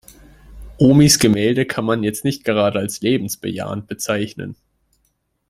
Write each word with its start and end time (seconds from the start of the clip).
Omis 0.79 1.19
Gemälde 1.19 1.67
kann 1.67 1.85
man 1.85 2.01
jetzt 2.01 2.23
nicht 2.23 2.43
gerade 2.43 2.79
als 2.79 3.01
lebensbejahend 3.01 3.85
bezeichnen. 3.85 4.55